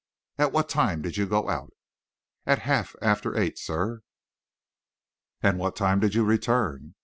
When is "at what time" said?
0.39-1.03